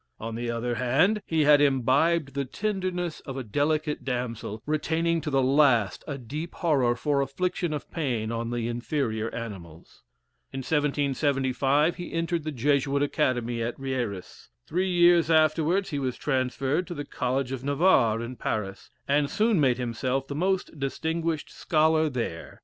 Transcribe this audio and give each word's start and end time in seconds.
On 0.19 0.33
the 0.33 0.49
other 0.49 0.73
hand, 0.73 1.21
he 1.27 1.43
had 1.43 1.61
imbibed 1.61 2.33
the 2.33 2.43
tenderness 2.43 3.19
of 3.19 3.37
a 3.37 3.43
delicate 3.43 4.03
damsel, 4.03 4.63
retaining 4.65 5.21
to 5.21 5.29
the 5.29 5.43
last 5.43 6.03
a 6.07 6.17
deep 6.17 6.55
horror 6.55 6.95
for 6.95 7.21
affliction 7.21 7.79
pain 7.91 8.31
on 8.31 8.49
the 8.49 8.67
inferior 8.67 9.29
animals. 9.29 10.01
In 10.51 10.61
1775, 10.61 11.97
he 11.97 12.13
entered 12.13 12.45
the 12.45 12.51
Jesuit 12.51 13.03
Academy 13.03 13.61
at 13.61 13.77
Rheiras. 13.79 14.49
Three 14.65 14.89
years 14.89 15.29
afterwards, 15.29 15.91
he 15.91 15.99
was 15.99 16.17
transferred 16.17 16.87
to 16.87 16.95
the 16.95 17.05
College 17.05 17.51
of 17.51 17.63
Navarre, 17.63 18.21
in 18.23 18.37
Paris, 18.37 18.89
and 19.07 19.29
soon 19.29 19.59
made 19.59 19.77
himself 19.77 20.25
the 20.25 20.33
most 20.33 20.79
distinguished 20.79 21.51
scholar 21.51 22.09
there. 22.09 22.59